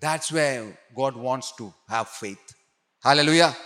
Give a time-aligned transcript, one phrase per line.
[0.00, 2.54] That's where God wants to have faith.
[3.02, 3.56] Hallelujah.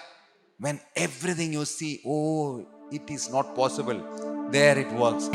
[0.58, 5.28] When everything you see, oh, it is not possible, there it works.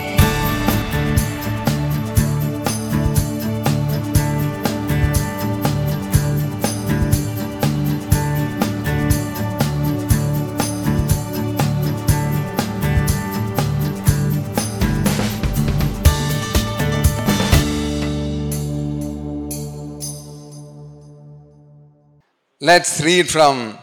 [22.68, 23.78] Let's read from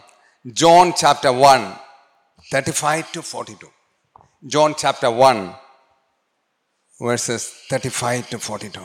[0.53, 1.73] John chapter 1,
[2.51, 3.67] 35 to 42.
[4.47, 5.55] John chapter 1,
[7.01, 8.81] verses 35 to 42.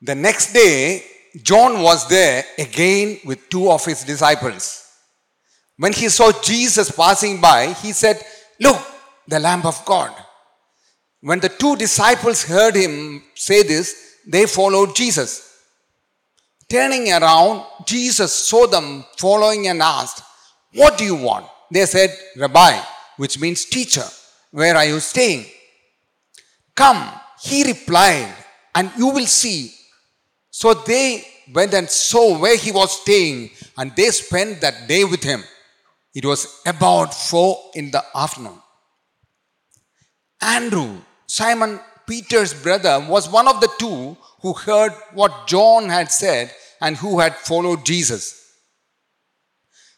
[0.00, 1.04] The next day,
[1.42, 4.90] John was there again with two of his disciples.
[5.76, 8.24] When he saw Jesus passing by, he said,
[8.58, 8.80] Look,
[9.26, 10.14] the Lamb of God.
[11.20, 15.44] When the two disciples heard him say this, they followed Jesus.
[16.68, 20.22] Turning around, Jesus saw them following and asked,
[20.74, 21.46] What do you want?
[21.72, 22.78] They said, Rabbi,
[23.16, 24.04] which means teacher,
[24.50, 25.46] where are you staying?
[26.74, 27.10] Come,
[27.42, 28.32] he replied,
[28.74, 29.72] and you will see.
[30.50, 35.22] So they went and saw where he was staying, and they spent that day with
[35.22, 35.42] him.
[36.14, 38.60] It was about four in the afternoon.
[40.40, 46.50] Andrew, Simon Peter's brother, was one of the two who heard what John had said
[46.80, 48.34] and who had followed Jesus.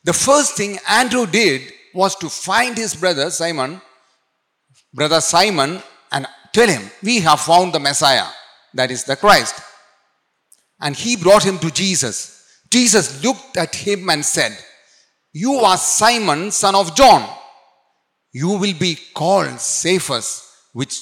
[0.02, 3.80] The first thing Andrew did was to find his brother Simon,
[4.92, 8.26] brother Simon, and tell him, We have found the Messiah,
[8.74, 9.60] that is the Christ.
[10.80, 12.60] And he brought him to Jesus.
[12.70, 14.56] Jesus looked at him and said,
[15.32, 17.28] You are Simon, son of John.
[18.32, 20.98] You will be called Cephas, which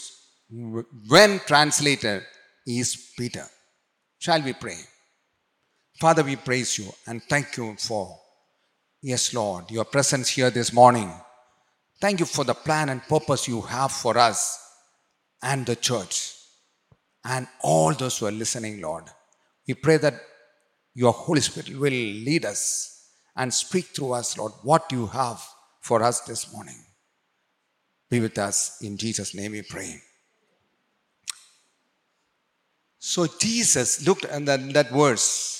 [0.50, 2.22] when translated
[2.66, 3.44] is Peter.
[4.18, 4.78] Shall we pray?
[5.98, 8.18] Father, we praise you and thank you for,
[9.02, 11.12] yes, Lord, your presence here this morning.
[12.00, 14.58] Thank you for the plan and purpose you have for us
[15.42, 16.34] and the church
[17.24, 19.04] and all those who are listening, Lord.
[19.66, 20.14] We pray that
[20.94, 25.44] your Holy Spirit will lead us and speak through us, Lord, what you have
[25.80, 26.78] for us this morning.
[28.10, 28.80] Be with us.
[28.82, 30.00] In Jesus' name we pray.
[32.98, 35.58] So Jesus looked at that, that verse.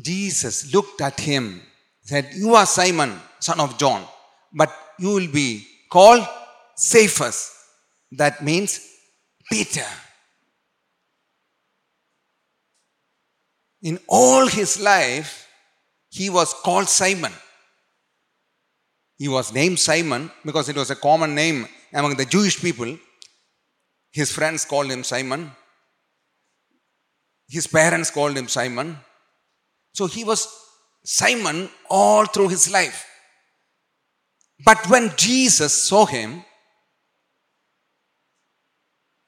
[0.00, 1.62] Jesus looked at him,
[2.02, 4.04] said, You are Simon, son of John,
[4.52, 6.26] but you will be called
[6.76, 7.52] Cephas.
[8.12, 8.80] That means
[9.50, 9.84] Peter.
[13.82, 15.48] In all his life,
[16.10, 17.32] he was called Simon.
[19.18, 22.98] He was named Simon because it was a common name among the Jewish people.
[24.16, 25.52] His friends called him Simon.
[27.46, 28.96] His parents called him Simon.
[29.92, 30.48] So he was
[31.04, 33.04] Simon all through his life.
[34.64, 36.42] But when Jesus saw him,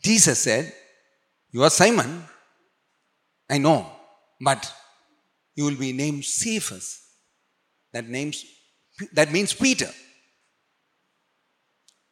[0.02, 0.72] Jesus said,
[1.50, 2.24] You are Simon.
[3.50, 3.86] I know,
[4.40, 4.72] but
[5.54, 6.98] you will be named Cephas.
[7.92, 8.42] That names
[9.12, 9.90] that means Peter.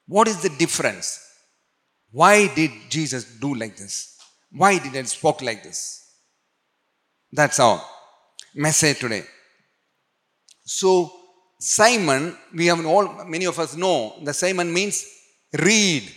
[0.06, 1.25] What is the difference?
[2.11, 4.17] Why did Jesus do like this?
[4.50, 6.03] Why did he spoke like this?
[7.33, 7.83] That's our
[8.55, 9.25] message today.
[10.65, 11.12] So
[11.59, 15.06] Simon, we have all many of us know the Simon means
[15.53, 16.12] reed.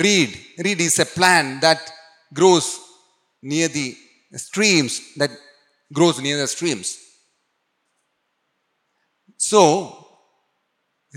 [0.00, 0.38] Reed.
[0.58, 1.92] Reed is a plant that
[2.32, 2.80] grows
[3.42, 3.96] near the
[4.34, 5.30] streams, that
[5.92, 6.98] grows near the streams.
[9.36, 10.08] So,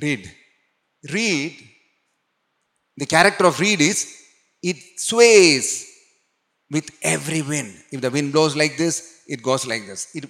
[0.01, 0.31] reed.
[1.11, 1.57] Reed
[2.97, 4.13] the character of reed is
[4.61, 5.87] it sways
[6.69, 7.73] with every wind.
[7.91, 10.07] If the wind blows like this, it goes like this.
[10.15, 10.25] It,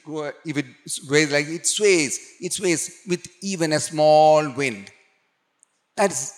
[0.46, 4.92] if it sways like it sways, it sways with even a small wind.
[5.96, 6.34] That's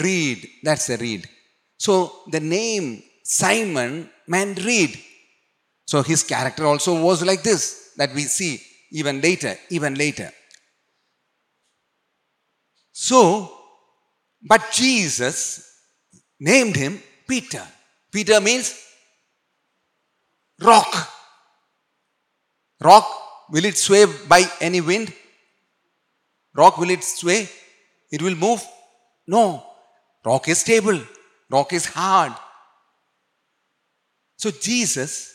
[0.00, 0.48] reed.
[0.62, 1.28] That's a reed.
[1.78, 4.98] So the name Simon meant reed.
[5.86, 8.60] So his character also was like this that we see
[8.92, 10.30] even later, even later.
[12.92, 13.61] So
[14.42, 15.80] but Jesus
[16.38, 17.62] named him Peter.
[18.10, 18.78] Peter means
[20.60, 21.08] rock.
[22.80, 23.06] Rock,
[23.50, 25.12] will it sway by any wind?
[26.54, 27.48] Rock, will it sway?
[28.10, 28.62] It will move?
[29.26, 29.64] No.
[30.24, 31.00] Rock is stable.
[31.48, 32.32] Rock is hard.
[34.36, 35.32] So Jesus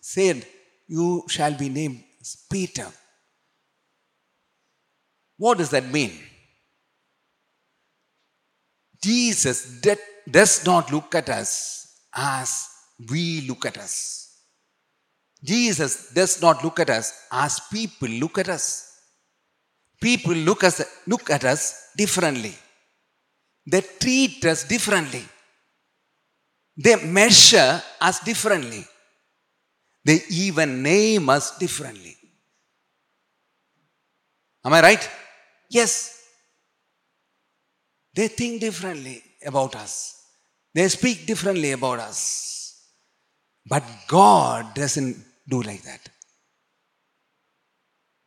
[0.00, 0.44] said,
[0.88, 2.02] You shall be named
[2.50, 2.86] Peter.
[5.36, 6.12] What does that mean?
[9.02, 9.80] Jesus
[10.30, 12.68] does not look at us as
[13.10, 14.20] we look at us.
[15.42, 18.86] Jesus does not look at us as people look at us.
[20.00, 22.54] People look, us, look at us differently.
[23.66, 25.24] They treat us differently.
[26.76, 28.84] They measure us differently.
[30.04, 32.16] They even name us differently.
[34.64, 35.10] Am I right?
[35.68, 36.19] Yes.
[38.20, 39.92] They think differently about us.
[40.74, 42.18] They speak differently about us.
[43.66, 45.16] But God doesn't
[45.48, 46.06] do like that.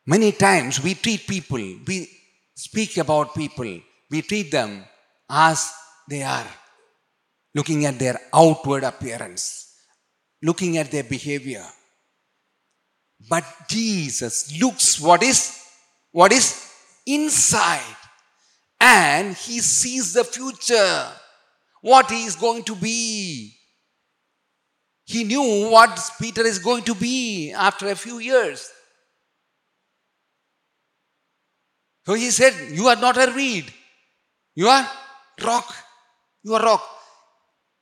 [0.04, 2.10] Many times we treat people, we
[2.56, 3.70] speak about people,
[4.10, 4.84] we treat them
[5.30, 5.72] as
[6.10, 6.50] they are,
[7.54, 9.76] looking at their outward appearance,
[10.42, 11.64] looking at their behavior.
[13.30, 15.56] But Jesus looks what is
[16.10, 16.68] what is
[17.06, 18.03] inside
[18.80, 21.06] and he sees the future
[21.80, 23.54] what he is going to be.
[25.04, 28.70] He knew what peter is going to be after a few years.
[32.06, 33.72] So he said you are not a reed.
[34.54, 34.88] You are
[35.42, 35.74] rock.
[36.42, 36.88] You are rock.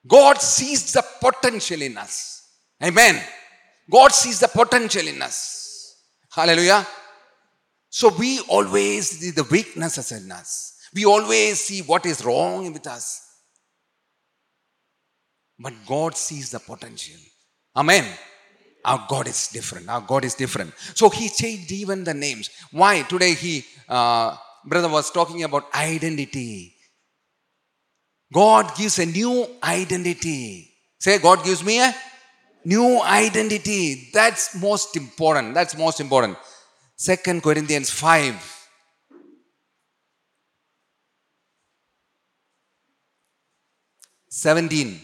[0.07, 2.43] God sees the potential in us.
[2.83, 3.23] Amen.
[3.91, 5.97] God sees the potential in us.
[6.31, 6.87] Hallelujah.
[7.89, 10.75] So we always see the weaknesses in us.
[10.95, 13.21] We always see what is wrong with us.
[15.59, 17.21] But God sees the potential.
[17.77, 18.05] Amen.
[18.85, 19.89] Our God is different.
[19.89, 20.75] Our God is different.
[20.95, 22.51] So He changed even the names.
[22.73, 23.03] Why?
[23.03, 26.75] Today He, uh, brother was talking about identity.
[28.33, 30.71] God gives a new identity.
[30.99, 31.95] Say, God gives me a
[32.65, 34.11] new identity.
[34.13, 35.55] That's most important.
[35.55, 36.39] That's most important.
[36.97, 38.62] Second Corinthians 5.
[44.35, 44.99] Seventeen.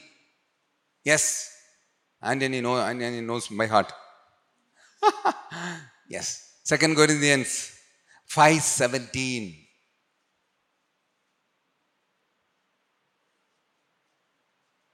[1.04, 1.52] Yes.
[2.22, 3.92] Anthony, know, Anthony knows my heart.
[6.08, 6.60] yes.
[6.64, 7.72] Second Corinthians
[8.24, 9.54] 5 17.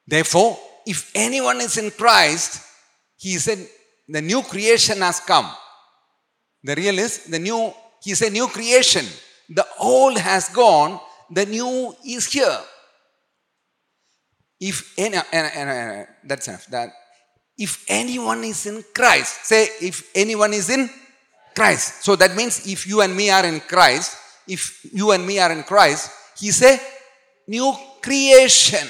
[0.05, 2.61] Therefore, if anyone is in Christ,
[3.17, 3.65] he said,
[4.09, 5.49] the new creation has come.
[6.65, 7.73] The real is the new,
[8.03, 9.07] he said, new creation.
[9.49, 10.99] The old has gone,
[11.31, 12.59] the new is here.
[14.61, 15.19] If any,
[16.25, 16.67] that's enough.
[16.67, 16.91] That
[17.59, 20.89] if anyone is in Christ, say if anyone is in
[21.55, 22.05] Christ.
[22.05, 24.17] So that means if you and me are in Christ,
[24.49, 26.79] if you and me are in Christ, he's a
[27.47, 27.73] new
[28.03, 28.89] creation.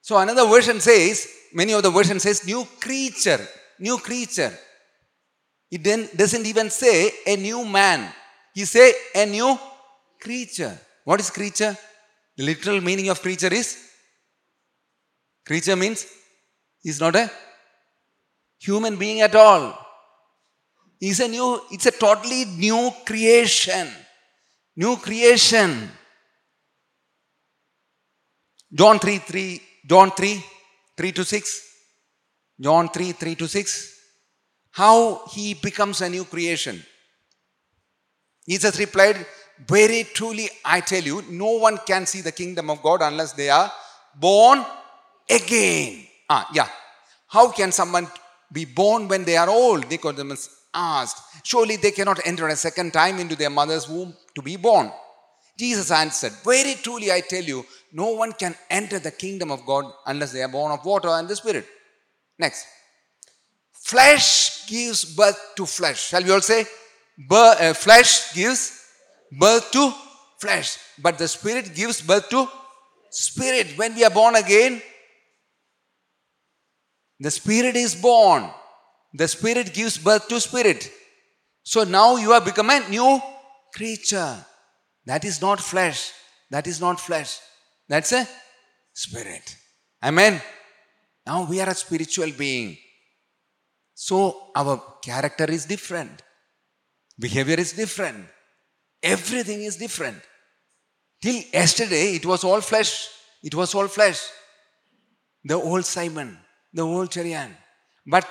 [0.00, 3.40] So another version says, many of the version says new creature,
[3.78, 4.52] new creature.
[5.70, 8.12] It then doesn't even say a new man.
[8.54, 9.58] He say a new
[10.20, 10.78] creature.
[11.04, 11.76] What is creature?
[12.36, 13.90] The literal meaning of creature is
[15.44, 16.06] creature means
[16.82, 17.30] he's not a
[18.58, 19.78] human being at all.
[20.98, 23.88] He's a new, it's a totally new creation.
[24.76, 25.90] New creation.
[28.72, 30.44] John 3 3, John 3,
[30.96, 31.62] 3 to 6.
[32.60, 33.94] John 3, 3 to 6
[34.74, 36.82] how he becomes a new creation.
[38.48, 39.24] Jesus replied,
[39.66, 43.50] Very truly, I tell you, no one can see the kingdom of God unless they
[43.50, 43.70] are
[44.16, 44.64] born
[45.28, 46.06] again.
[46.28, 46.68] Ah, yeah.
[47.28, 48.08] How can someone
[48.52, 49.88] be born when they are old?
[49.90, 51.20] Nicodemus asked.
[51.44, 54.90] Surely they cannot enter a second time into their mother's womb to be born.
[55.58, 59.84] Jesus answered, Very truly, I tell you, no one can enter the kingdom of God
[60.06, 61.66] unless they are born of water and the Spirit.
[62.38, 62.66] Next.
[63.72, 66.08] Flesh gives birth to flesh.
[66.08, 66.64] Shall we all say?
[67.30, 68.84] Uh, flesh gives
[69.30, 69.92] birth to
[70.38, 70.78] flesh.
[71.00, 72.48] But the spirit gives birth to
[73.10, 73.74] spirit.
[73.76, 74.80] When we are born again,
[77.20, 78.50] the spirit is born.
[79.12, 80.90] The spirit gives birth to spirit.
[81.62, 83.20] So now you have become a new
[83.74, 84.44] creature.
[85.06, 86.12] That is not flesh.
[86.50, 87.38] That is not flesh.
[87.88, 88.26] That's a
[88.92, 89.56] spirit.
[90.02, 90.40] Amen.
[91.26, 92.76] Now we are a spiritual being.
[93.94, 96.22] So our character is different,
[97.18, 98.26] behavior is different,
[99.02, 100.20] everything is different.
[101.22, 103.08] Till yesterday, it was all flesh.
[103.42, 104.20] It was all flesh.
[105.42, 106.36] The old Simon,
[106.74, 107.50] the old Cherian.
[108.06, 108.28] But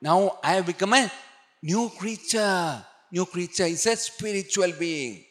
[0.00, 1.12] now I have become a
[1.62, 2.82] new creature.
[3.12, 5.24] New creature is a spiritual being.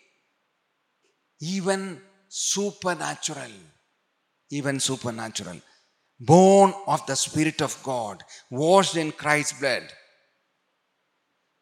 [1.42, 3.51] Even supernatural.
[4.51, 5.60] Even supernatural
[6.20, 9.84] born of the Spirit of God, washed in Christ's blood.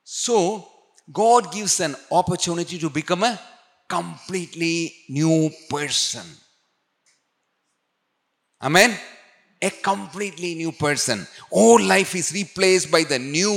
[0.04, 0.68] So,
[1.12, 3.40] God gives an opportunity to become a
[3.88, 6.26] completely new person.
[8.62, 8.98] Amen
[9.63, 11.19] A completely new person.
[11.63, 13.57] Old life is replaced by the new.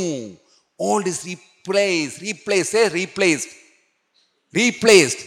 [0.79, 2.21] Old is replaced.
[2.21, 2.69] Replaced.
[2.75, 3.49] Say replaced.
[4.53, 5.21] Replaced.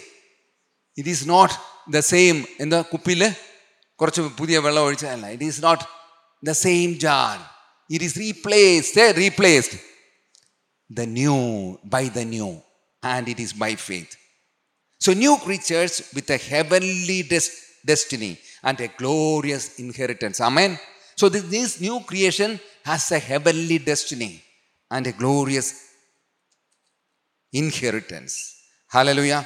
[0.97, 1.51] It is not
[1.97, 2.39] the same.
[2.65, 3.23] എന്താ കുപ്പിയിൽ
[4.01, 5.85] കുറച്ച് പുതിയ വെള്ളം ഒഴിച്ചതല്ല it is not
[6.49, 7.37] the same jar
[7.95, 9.79] it is replaced replaced
[10.91, 11.39] the new
[11.95, 12.51] by the new
[13.03, 14.13] and it is by faith
[15.05, 17.51] so new creatures with a heavenly des-
[17.91, 18.31] destiny
[18.64, 20.80] and a glorious inheritance amen
[21.16, 24.42] so this, this new creation has a heavenly destiny
[24.92, 25.70] and a glorious
[27.52, 28.36] inheritance
[28.90, 29.46] hallelujah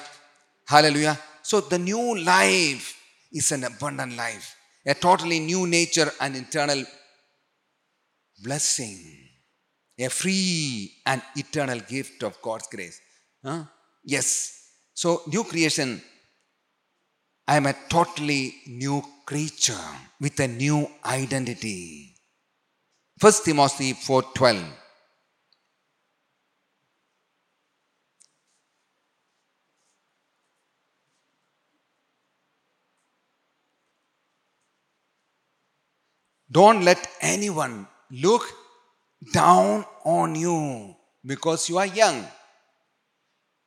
[0.66, 2.88] hallelujah so the new life
[3.32, 4.56] is an abundant life
[4.86, 6.82] a totally new nature and internal
[8.44, 9.28] blessing
[10.00, 13.02] a free and eternal gift of God's grace.
[13.44, 13.64] Huh?
[14.04, 14.72] Yes.
[14.94, 16.02] So, new creation,
[17.48, 19.88] I am a totally new creature
[20.20, 22.14] with a new identity.
[23.20, 24.66] First Timothy 4:12.
[36.50, 38.44] Don't let anyone look
[39.34, 42.26] down on you because you are young.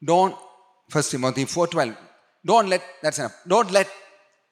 [0.02, 0.34] Don't,
[0.88, 1.96] First Timothy 4.12,
[2.44, 3.34] don't let, that's enough.
[3.46, 3.88] Don't let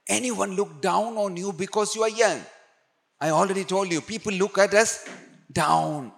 [0.09, 2.41] anyone look down on you because you are young.
[3.21, 5.09] I already told you, people look at us
[5.53, 6.13] down.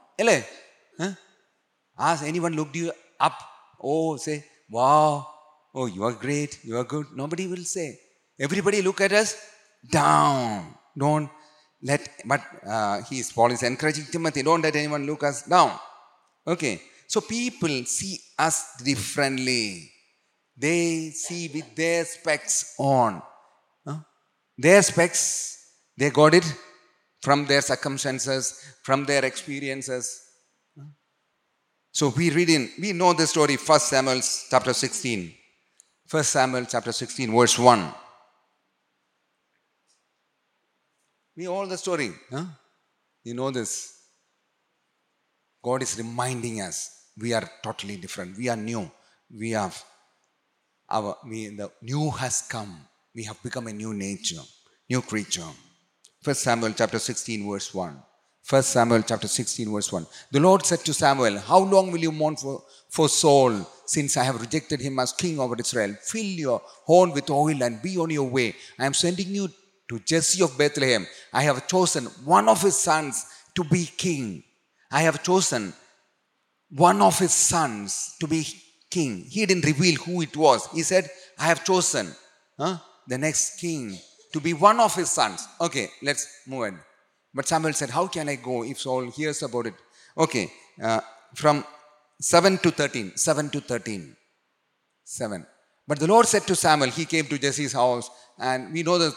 [1.98, 3.38] Ask anyone looked you up.
[3.82, 5.26] Oh, say, wow.
[5.74, 6.58] Oh, you are great.
[6.64, 7.06] You are good.
[7.14, 7.98] Nobody will say.
[8.38, 9.36] Everybody look at us
[9.90, 10.74] down.
[10.96, 11.30] Don't
[11.82, 15.78] let, but uh, he is, Paul is encouraging Timothy, don't let anyone look us down.
[16.46, 19.90] Okay, so people see us differently.
[20.60, 23.22] They see with their specs on.
[23.86, 24.00] Huh?
[24.58, 26.44] Their specs, they got it
[27.22, 30.22] from their circumstances, from their experiences.
[31.92, 35.34] So we read in, we know the story, 1 Samuel chapter 16.
[36.10, 37.94] 1 Samuel chapter 16, verse 1.
[41.36, 42.12] We all the story.
[42.30, 42.44] Huh?
[43.24, 43.96] You know this.
[45.62, 48.36] God is reminding us we are totally different.
[48.36, 48.90] We are new.
[49.30, 49.82] We have
[50.90, 52.86] the new has come.
[53.14, 54.40] We have become a new nature,
[54.88, 55.46] new creature.
[56.22, 58.02] First Samuel chapter 16, verse 1.
[58.42, 60.06] First Samuel chapter 16, verse 1.
[60.32, 64.24] The Lord said to Samuel, How long will you mourn for, for Saul, since I
[64.24, 65.94] have rejected him as king over Israel?
[66.02, 68.54] Fill your horn with oil and be on your way.
[68.78, 69.48] I am sending you
[69.88, 71.06] to Jesse of Bethlehem.
[71.32, 74.42] I have chosen one of his sons to be king.
[74.90, 75.72] I have chosen
[76.70, 78.46] one of his sons to be
[78.90, 79.24] king.
[79.28, 80.66] He didn't reveal who it was.
[80.72, 82.14] He said, I have chosen
[82.58, 83.98] huh, the next king
[84.32, 85.46] to be one of his sons.
[85.60, 86.80] Okay, let's move on.
[87.32, 89.74] But Samuel said, How can I go if Saul hears about it?
[90.16, 90.50] Okay,
[90.82, 91.00] uh,
[91.34, 91.64] from
[92.20, 93.16] 7 to 13.
[93.16, 94.16] 7 to 13.
[95.04, 95.46] 7.
[95.86, 99.14] But the Lord said to Samuel, He came to Jesse's house, and we know the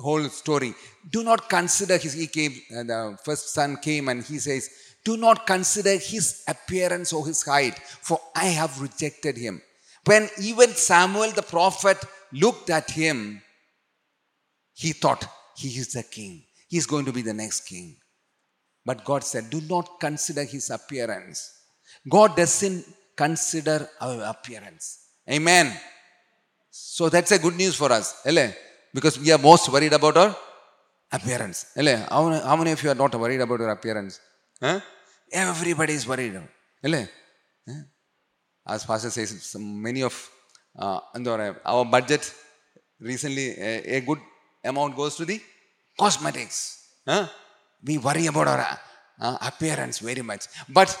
[0.00, 0.74] whole story.
[1.10, 4.68] Do not consider his, he came, uh, the first son came and he says,
[5.04, 9.60] Do not consider his appearance or his height, for I have rejected him.
[10.04, 11.98] When even Samuel the prophet
[12.32, 13.42] looked at him,
[14.74, 16.44] he thought, He is the king.
[16.68, 17.96] He is going to be the next king.
[18.84, 21.52] But God said, Do not consider his appearance.
[22.08, 22.84] God doesn't
[23.16, 24.98] consider our appearance.
[25.30, 25.72] Amen.
[26.70, 28.22] So that's a good news for us.
[28.94, 30.36] Because we are most worried about our
[31.12, 31.66] appearance.
[31.76, 34.18] How many of you are not worried about your appearance?
[34.62, 34.80] Huh?
[35.32, 36.40] Everybody is worried.
[36.84, 37.08] Ele?
[37.68, 37.74] Huh?
[38.66, 40.30] As Pastor says, some, many of
[40.78, 41.00] uh,
[41.64, 42.32] our budget
[43.00, 44.20] recently, a, a good
[44.64, 45.40] amount goes to the
[45.98, 46.86] cosmetics.
[47.06, 47.26] Huh?
[47.84, 48.80] We worry about our
[49.20, 50.46] uh, appearance very much.
[50.68, 50.96] But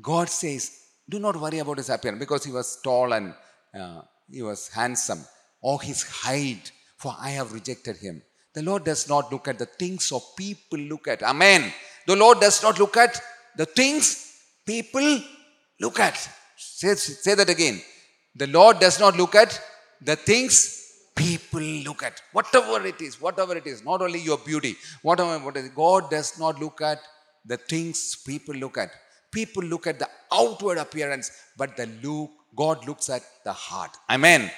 [0.00, 0.70] God says,
[1.08, 3.34] do not worry about his appearance because he was tall and
[3.78, 5.20] uh, he was handsome,
[5.60, 8.22] or his height, for I have rejected him.
[8.54, 10.10] The Lord does not look at the things
[12.08, 13.20] The Lord does not look at
[13.54, 14.04] the things
[14.64, 15.20] people
[15.78, 16.16] look at.
[16.56, 17.82] Say, say that again.
[18.34, 19.60] The Lord does not look at
[20.00, 20.54] the things
[21.14, 22.22] people look at.
[22.32, 26.38] Whatever it is, whatever it is, not only your beauty, whatever what is, God does
[26.38, 26.98] not look at
[27.44, 28.90] the things people look at.
[29.30, 33.90] People look at the outward appearance, but the look, God looks at the heart.
[34.08, 34.50] Amen.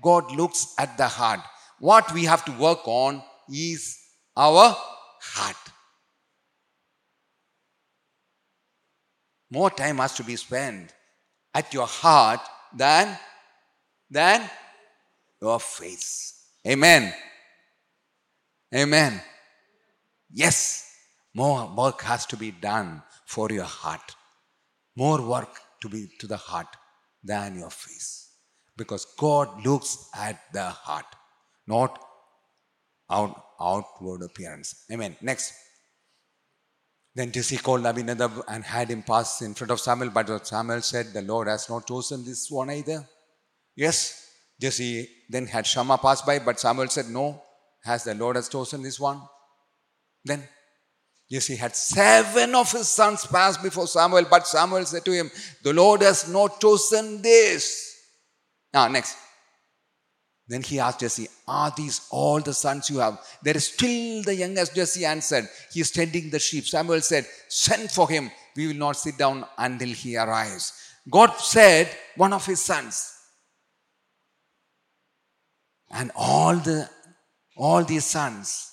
[0.00, 1.40] God looks at the heart.
[1.80, 3.98] What we have to work on is
[4.36, 4.74] our
[5.20, 5.56] heart.
[9.54, 10.92] More time has to be spent
[11.54, 12.40] at your heart
[12.76, 13.16] than
[14.10, 14.50] than
[15.40, 16.10] your face.
[16.66, 17.14] Amen.
[18.74, 19.20] Amen.
[20.32, 20.90] Yes,
[21.34, 24.16] more work has to be done for your heart.
[24.96, 26.76] More work to be to the heart
[27.22, 28.32] than your face.
[28.76, 31.06] Because God looks at the heart,
[31.68, 32.00] not
[33.08, 34.84] out, outward appearance.
[34.90, 35.16] Amen.
[35.22, 35.63] Next.
[37.14, 41.12] Then Jesse called Abinadab and had him pass in front of Samuel, but Samuel said,
[41.12, 43.06] The Lord has not chosen this one either.
[43.76, 44.30] Yes,
[44.60, 47.40] Jesse then had Shammah pass by, but Samuel said, No,
[47.84, 49.22] has the Lord has chosen this one?
[50.24, 50.42] Then
[51.30, 55.30] Jesse had seven of his sons pass before Samuel, but Samuel said to him,
[55.62, 57.92] The Lord has not chosen this.
[58.72, 59.16] Now, next.
[60.46, 63.18] Then he asked Jesse, Are these all the sons you have?
[63.42, 66.66] There is still the youngest Jesse answered, He is tending the sheep.
[66.66, 68.30] Samuel said, Send for him.
[68.56, 70.72] We will not sit down until he arrives.
[71.10, 73.10] God said, One of his sons.
[75.90, 76.90] And all the
[77.56, 78.70] all these sons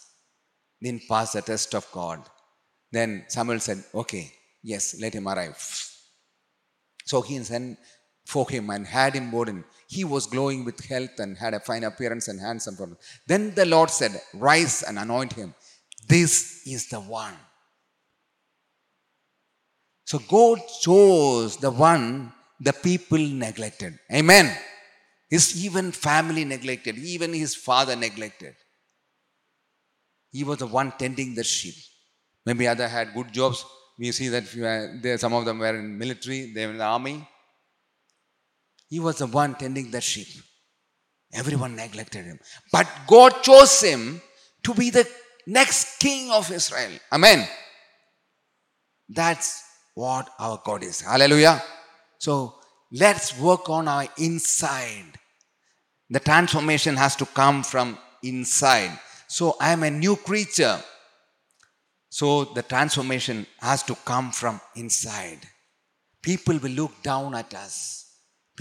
[0.81, 2.19] didn't pass the test of God.
[2.91, 4.31] Then Samuel said, Okay,
[4.63, 5.57] yes, let him arrive.
[7.05, 7.77] So he sent
[8.25, 9.63] for him and had him born.
[9.87, 12.97] He was glowing with health and had a fine appearance and handsome.
[13.27, 15.53] Then the Lord said, Rise and anoint him.
[16.07, 17.35] This is the one.
[20.05, 23.97] So God chose the one the people neglected.
[24.11, 24.55] Amen.
[25.29, 28.55] His even family neglected, even his father neglected.
[30.31, 31.75] He was the one tending the sheep.
[32.45, 33.65] Maybe other had good jobs.
[33.97, 36.83] We see that uh, there, some of them were in military, they were in the
[36.83, 37.27] army.
[38.91, 40.27] He was the one tending the sheep.
[41.33, 42.39] Everyone neglected him.
[42.73, 44.21] But God chose him
[44.63, 45.07] to be the
[45.47, 46.91] next king of Israel.
[47.09, 47.47] Amen.
[49.07, 49.63] That's
[49.95, 50.99] what our God is.
[50.99, 51.63] Hallelujah.
[52.19, 52.55] So
[52.91, 55.17] let's work on our inside.
[56.09, 58.99] The transformation has to come from inside.
[59.29, 60.83] So I am a new creature.
[62.09, 65.39] So the transformation has to come from inside.
[66.21, 68.00] People will look down at us.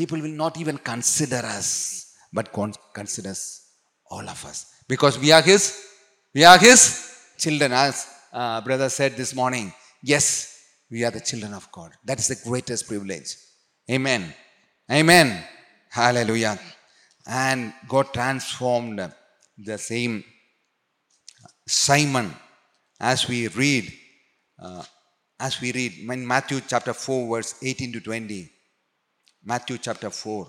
[0.00, 2.50] People will not even consider us, but
[2.94, 3.40] considers
[4.10, 4.58] all of us.
[4.88, 5.62] Because we are His,
[6.34, 6.80] we are His
[7.36, 7.72] children.
[7.72, 9.70] As uh, brother said this morning,
[10.02, 10.58] yes,
[10.90, 11.90] we are the children of God.
[12.06, 13.36] That is the greatest privilege.
[13.90, 14.32] Amen.
[14.90, 15.44] Amen.
[15.90, 16.58] Hallelujah.
[17.26, 19.06] And God transformed
[19.58, 20.24] the same
[21.66, 22.34] Simon,
[22.98, 23.92] as we read,
[24.58, 24.82] uh,
[25.38, 28.50] as we read in Matthew chapter 4, verse 18 to 20.
[29.44, 30.46] Matthew chapter 4.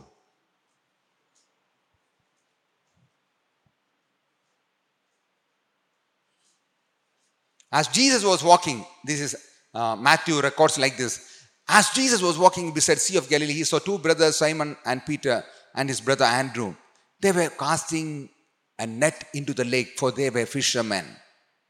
[7.71, 9.35] As Jesus was walking, this is
[9.73, 11.45] uh, Matthew records like this.
[11.69, 15.43] As Jesus was walking beside Sea of Galilee, he saw two brothers, Simon and Peter,
[15.73, 16.75] and his brother Andrew.
[17.21, 18.29] They were casting
[18.77, 21.05] a net into the lake, for they were fishermen.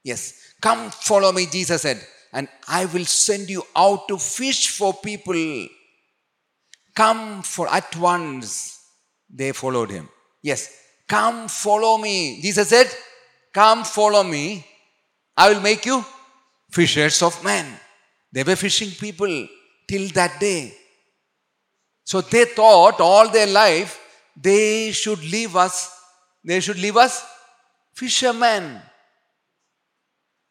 [0.03, 2.01] Yes, come follow me, Jesus said,
[2.33, 5.67] and I will send you out to fish for people.
[6.93, 8.79] Come for at once.
[9.29, 10.09] They followed him.
[10.41, 10.75] Yes,
[11.07, 12.41] come follow me.
[12.41, 12.87] Jesus said,
[13.53, 14.65] Come follow me.
[15.37, 16.03] I will make you
[16.69, 17.65] fishers of men.
[18.31, 19.47] They were fishing people
[19.87, 20.73] till that day.
[22.03, 23.99] So they thought all their life
[24.35, 26.01] they should leave us
[26.43, 27.23] they should leave us
[27.93, 28.81] fishermen.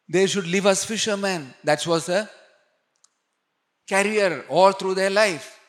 [0.07, 1.53] They should leave us fishermen.
[1.63, 2.29] That was a
[3.87, 5.59] career all through their life.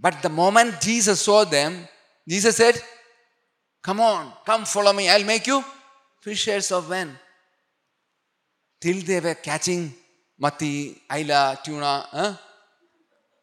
[0.00, 1.86] But the moment Jesus saw them,
[2.26, 2.80] Jesus said,
[3.82, 5.08] Come on, come follow me.
[5.08, 5.62] I'll make you
[6.22, 7.18] fishers of men.
[8.80, 9.92] Till they were catching
[10.38, 12.06] mati, aila, tuna.
[12.10, 12.34] Huh?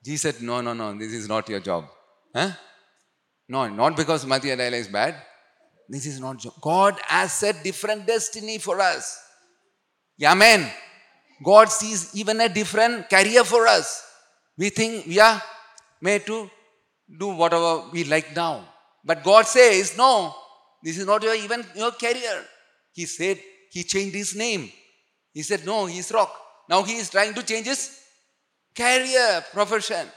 [0.04, 1.86] Jesus said, No, no, no, this is not your job.
[2.36, 2.52] Huh?
[3.50, 5.16] No, not because mati and aila is bad.
[5.90, 6.54] This is not job.
[6.62, 9.20] God has set different destiny for us.
[10.24, 10.70] Amen.
[11.44, 14.04] God sees even a different career for us.
[14.58, 15.42] We think we are
[16.02, 16.50] made to
[17.20, 18.68] do whatever we like now.
[19.04, 20.36] But God says, no,
[20.84, 22.44] this is not your even your career.
[22.94, 23.40] He said,
[23.72, 24.72] he changed his name.
[25.34, 26.34] He said, no, he's rock.
[26.70, 28.00] Now he is trying to change his
[28.76, 30.08] career, profession.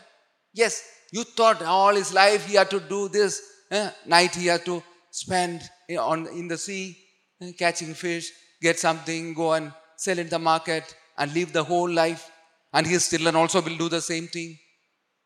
[0.53, 3.41] Yes, you thought all his life he had to do this.
[3.71, 3.91] Eh?
[4.07, 5.63] Night he had to spend
[5.99, 6.97] on, in the sea,
[7.41, 11.91] eh, catching fish, get something, go and sell in the market, and live the whole
[11.91, 12.31] life.
[12.73, 14.59] And his children also will do the same thing.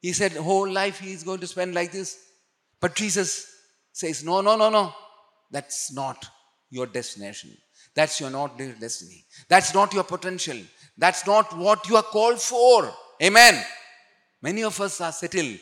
[0.05, 2.19] He said, whole life he is going to spend like this.
[2.79, 3.51] But Jesus
[3.91, 4.93] says, no, no, no, no.
[5.51, 6.27] That's not
[6.69, 7.57] your destination.
[7.95, 9.25] That's your not your destiny.
[9.49, 10.59] That's not your potential.
[10.99, 12.93] That's not what you are called for.
[13.23, 13.65] Amen.
[14.43, 15.57] Many of us are settled,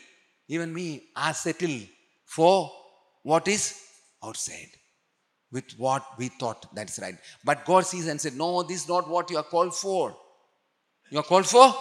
[0.49, 1.87] even me, are settled
[2.25, 2.69] for
[3.21, 3.79] what is
[4.21, 4.71] outside.
[5.53, 7.15] with what we thought that's right.
[7.45, 10.17] But God sees and said, No, this is not what you are called for.
[11.11, 11.73] You are called for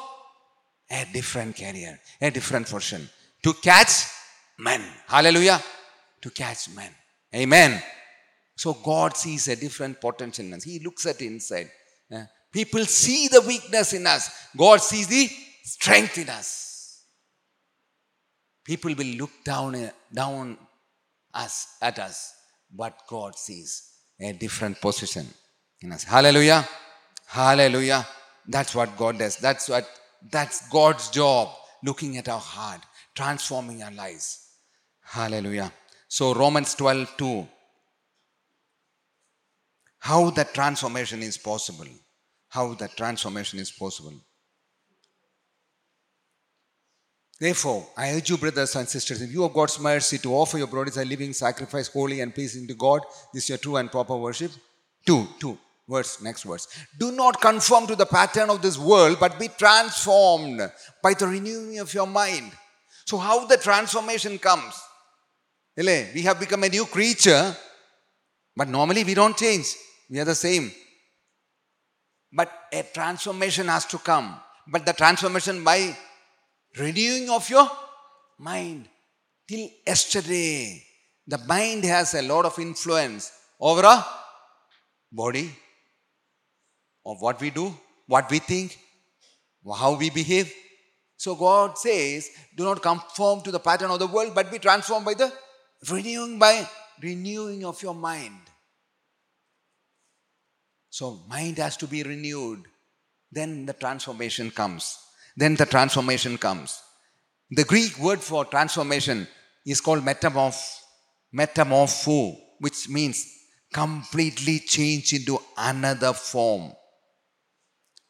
[0.93, 3.09] a different career, a different portion.
[3.43, 4.05] To catch
[4.59, 4.83] men.
[5.09, 5.61] Hallelujah.
[6.21, 6.91] To catch men.
[7.35, 7.83] Amen.
[8.55, 10.65] So God sees a different potential in us.
[10.65, 11.71] He looks at inside.
[12.11, 12.25] Eh?
[12.53, 14.31] People see the weakness in us.
[14.57, 15.29] God sees the
[15.65, 17.03] strength in us.
[18.65, 20.59] People will look down, eh, down
[21.35, 22.33] us at us,
[22.71, 23.83] but God sees
[24.21, 25.27] a different position
[25.81, 26.05] in us.
[26.05, 26.69] Hallelujah.
[27.27, 28.07] Hallelujah.
[28.47, 29.39] That's what God does.
[29.39, 29.89] That's what
[30.31, 31.51] that's God's job,
[31.83, 32.81] looking at our heart,
[33.15, 34.49] transforming our lives.
[35.03, 35.73] Hallelujah.
[36.09, 37.49] So Romans 12, 2.
[39.99, 41.87] How that transformation is possible.
[42.49, 44.15] How that transformation is possible.
[47.39, 50.69] Therefore, I urge you, brothers and sisters, in view of God's mercy, to offer your
[50.69, 53.01] bodies a living sacrifice, holy and pleasing to God.
[53.35, 54.53] This is your true and proper worship.
[55.05, 55.59] Two, two.
[55.93, 56.69] Verse, next verse.
[56.99, 60.61] Do not conform to the pattern of this world, but be transformed
[61.03, 62.51] by the renewing of your mind.
[63.05, 64.75] So, how the transformation comes?
[65.77, 67.55] We have become a new creature,
[68.57, 69.67] but normally we don't change.
[70.09, 70.73] We are the same.
[72.33, 74.41] But a transformation has to come.
[74.67, 75.95] But the transformation by
[76.79, 77.71] renewing of your
[78.39, 78.89] mind.
[79.47, 80.83] Till yesterday,
[81.27, 84.07] the mind has a lot of influence over a
[85.11, 85.51] body,
[87.05, 87.75] of what we do,
[88.07, 88.79] what we think,
[89.79, 90.53] how we behave.
[91.17, 95.07] So God says, do not conform to the pattern of the world, but be transformed
[95.07, 95.33] by the
[95.91, 96.69] renewing by
[97.01, 98.41] renewing of your mind.
[100.91, 102.65] So mind has to be renewed.
[103.31, 104.99] Then the transformation comes.
[105.37, 106.83] Then the transformation comes.
[107.51, 109.27] The Greek word for transformation
[109.65, 110.81] is called metamorph,
[111.35, 113.27] metamorpho, which means
[113.73, 116.73] completely change into another form.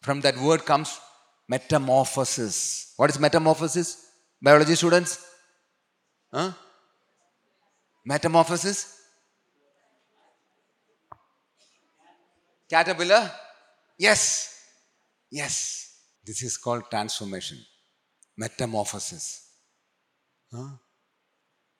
[0.03, 0.99] From that word comes
[1.49, 2.93] metamorphosis.
[2.97, 4.05] What is metamorphosis?
[4.41, 5.25] Biology students?
[6.33, 6.53] Huh?
[8.05, 8.99] Metamorphosis?
[12.69, 13.31] Caterpillar?
[13.97, 14.59] Yes.
[15.31, 16.01] Yes.
[16.25, 17.59] This is called transformation.
[18.37, 19.51] Metamorphosis.
[20.53, 20.71] Huh?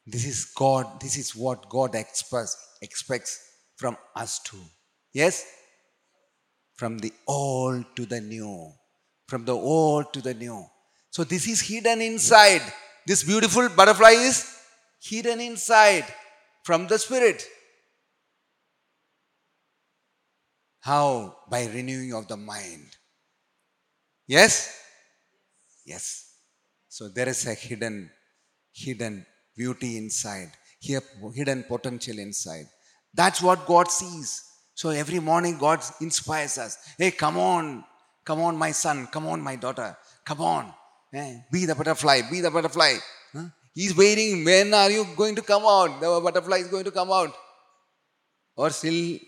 [0.07, 3.41] This is God, this is what God expects, expects
[3.77, 4.63] from us too.
[5.13, 5.45] Yes?
[6.75, 8.73] From the old to the new.
[9.29, 10.65] From the old to the new.
[11.11, 12.63] So this is hidden inside.
[13.07, 14.47] This beautiful butterfly is
[15.01, 16.05] hidden inside
[16.65, 17.45] from the spirit.
[20.81, 21.37] How?
[21.51, 22.87] By renewing of the mind.
[24.27, 24.79] Yes?
[25.85, 26.35] Yes.
[26.89, 28.11] So there is a hidden,
[28.73, 32.67] hidden beauty inside, hidden potential inside.
[33.15, 34.43] That's what God sees.
[34.75, 36.79] So every morning God inspires us.
[36.99, 37.85] Hey, come on,
[38.25, 40.73] come on, my son, come on, my daughter, come on.
[41.11, 42.95] Hey, be the butterfly, be the butterfly.
[43.35, 43.45] Huh?
[43.75, 44.45] He's waiting.
[44.45, 46.01] When are you going to come out?
[46.01, 47.35] The butterfly is going to come out.
[48.57, 49.19] Or still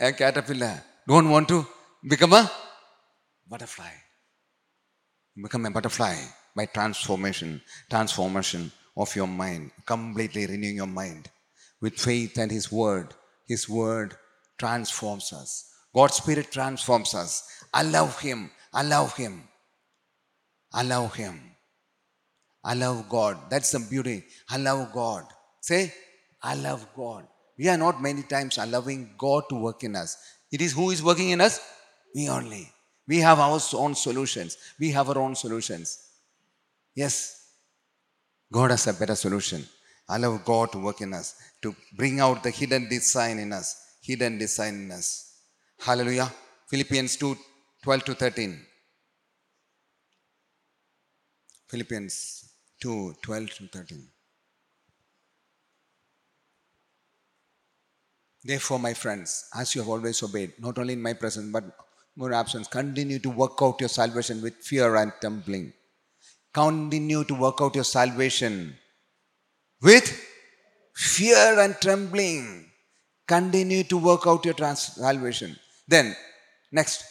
[0.00, 0.82] a caterpillar.
[1.06, 1.66] Don't want to
[2.06, 2.50] become a
[3.48, 3.90] butterfly.
[5.42, 6.16] Become a butterfly
[6.56, 11.28] by transformation, transformation of your mind, completely renewing your mind
[11.80, 13.12] with faith and His Word.
[13.46, 14.14] His Word
[14.58, 15.70] transforms us.
[15.94, 17.42] God's Spirit transforms us.
[17.72, 18.50] Allow Him.
[18.72, 19.42] Allow Him.
[20.72, 21.40] Allow Him.
[22.64, 23.38] Allow God.
[23.50, 24.24] That's the beauty.
[24.50, 25.24] Allow God.
[25.60, 25.92] Say,
[26.42, 27.26] I love God.
[27.58, 30.16] We are not many times allowing God to work in us.
[30.50, 31.60] It is who is working in us?
[32.14, 32.68] We only.
[33.06, 34.56] We have our own solutions.
[34.78, 35.98] We have our own solutions.
[36.94, 37.48] Yes,
[38.52, 39.64] God has a better solution.
[40.08, 43.68] Allow God to work in us, to bring out the hidden design in us.
[44.02, 45.08] Hidden design in us.
[45.80, 46.30] Hallelujah.
[46.70, 47.36] Philippians 2
[47.82, 48.60] 12 to 13.
[51.68, 52.14] Philippians
[52.80, 54.08] 2 12 to 13.
[58.46, 61.64] Therefore, my friends, as you have always obeyed, not only in my presence but
[62.14, 65.72] more absence, continue to work out your salvation with fear and trembling.
[66.52, 68.76] Continue to work out your salvation
[69.80, 70.06] with
[70.94, 72.70] fear and trembling.
[73.26, 75.56] Continue to work out your trans- salvation.
[75.88, 76.14] Then,
[76.70, 77.04] next.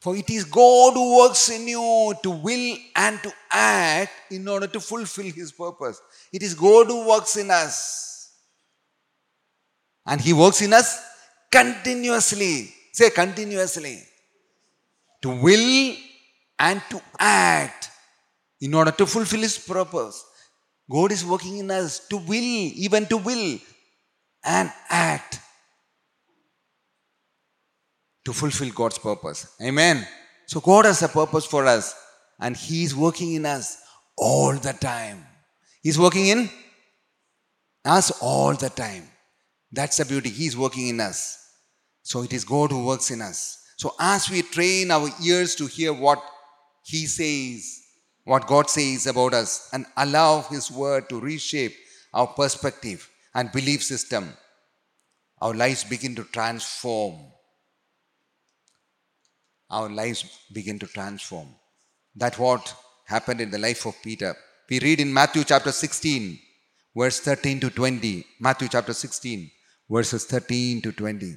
[0.00, 4.66] For it is God who works in you to will and to act in order
[4.66, 6.00] to fulfill his purpose.
[6.32, 8.06] It is God who works in us.
[10.06, 11.00] And He works in us
[11.50, 12.72] continuously.
[12.92, 14.02] Say continuously.
[15.22, 15.96] To will
[16.58, 17.90] and to act
[18.60, 20.24] in order to fulfill His purpose.
[20.90, 23.58] God is working in us to will, even to will
[24.44, 25.40] and act
[28.24, 29.46] to fulfill God's purpose.
[29.62, 30.06] Amen.
[30.46, 31.94] So God has a purpose for us
[32.40, 33.78] and He is working in us
[34.16, 35.24] all the time.
[35.82, 36.50] He's working in
[37.84, 39.04] us all the time.
[39.72, 40.30] That's the beauty.
[40.30, 41.38] He's working in us.
[42.02, 43.62] So it is God who works in us.
[43.76, 46.22] So as we train our ears to hear what
[46.84, 47.85] He says,
[48.26, 51.74] what God says about us, and allow His word to reshape
[52.12, 54.28] our perspective and belief system,
[55.40, 57.14] our lives begin to transform.
[59.70, 61.48] Our lives begin to transform.
[62.16, 64.34] That's what happened in the life of Peter.
[64.68, 66.38] We read in Matthew chapter 16,
[66.96, 68.26] verse 13 to 20.
[68.40, 69.50] Matthew chapter 16,
[69.88, 71.36] verses 13 to 20.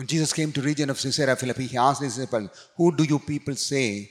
[0.00, 3.18] When Jesus came to region of Caesarea Philippi, he asked his disciples, Who do you
[3.18, 4.10] people say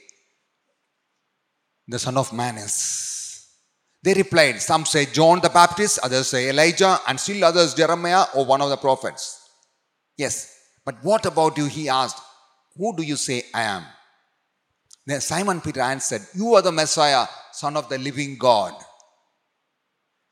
[1.88, 3.48] the Son of Man is?
[4.04, 8.46] They replied, Some say John the Baptist, others say Elijah, and still others Jeremiah or
[8.46, 9.50] one of the prophets.
[10.16, 11.66] Yes, but what about you?
[11.66, 12.22] He asked,
[12.78, 13.84] Who do you say I am?
[15.08, 18.76] Then Simon Peter answered, You are the Messiah, Son of the living God.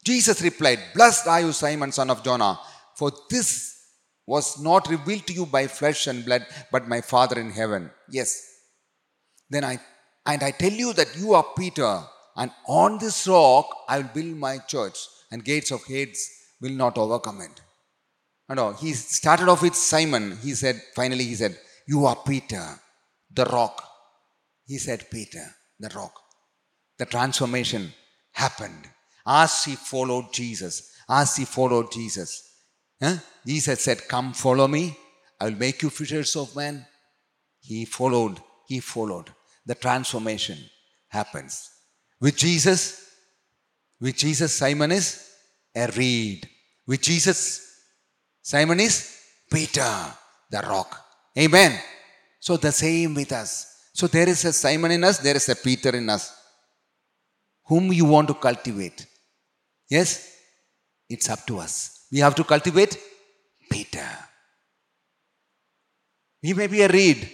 [0.06, 2.60] Jesus replied, Blessed are you, Simon, son of Jonah,
[2.96, 3.77] for this
[4.28, 7.90] was not revealed to you by flesh and blood, but my Father in heaven.
[8.10, 8.30] Yes.
[9.50, 9.80] Then I,
[10.26, 12.04] and I tell you that you are Peter,
[12.36, 14.98] and on this rock I will build my church,
[15.32, 16.30] and gates of Hades
[16.62, 17.62] will not overcome it.
[18.50, 20.38] And he started off with Simon.
[20.42, 22.66] He said, finally, he said, You are Peter,
[23.34, 23.84] the rock.
[24.66, 25.44] He said, Peter,
[25.80, 26.14] the rock.
[26.98, 27.94] The transformation
[28.32, 28.90] happened
[29.26, 30.92] as he followed Jesus.
[31.10, 32.47] As he followed Jesus.
[33.46, 34.98] Jesus said, Come follow me.
[35.40, 36.86] I will make you fishers of men.
[37.60, 38.40] He followed.
[38.68, 39.30] He followed.
[39.66, 40.58] The transformation
[41.10, 41.70] happens.
[42.20, 43.06] With Jesus,
[44.00, 45.30] with Jesus, Simon is
[45.76, 46.48] a reed.
[46.86, 47.62] With Jesus,
[48.42, 49.18] Simon is
[49.52, 49.94] Peter,
[50.50, 51.04] the rock.
[51.38, 51.80] Amen.
[52.40, 53.66] So the same with us.
[53.94, 56.34] So there is a Simon in us, there is a Peter in us.
[57.66, 59.06] Whom you want to cultivate.
[59.90, 60.34] Yes?
[61.10, 61.97] It's up to us.
[62.12, 62.98] We have to cultivate
[63.70, 64.08] Peter.
[66.42, 67.30] He may be a reed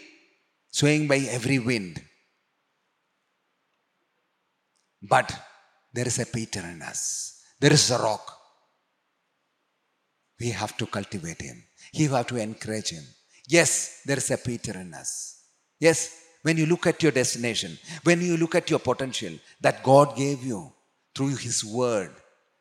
[0.71, 2.01] swaying by every wind.
[5.01, 5.31] But
[5.93, 7.41] there is a Peter in us.
[7.59, 8.35] There is a rock.
[10.39, 11.63] We have to cultivate him.
[11.97, 13.03] We have to encourage him.
[13.47, 15.41] Yes, there is a Peter in us.
[15.79, 20.15] Yes, when you look at your destination, when you look at your potential that God
[20.15, 20.71] gave you
[21.13, 22.11] through his word,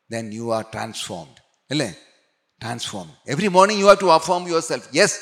[0.09, 1.41] then you are transformed.
[2.61, 3.09] Transform.
[3.27, 4.89] Every morning you have to affirm yourself.
[4.93, 5.19] Yes,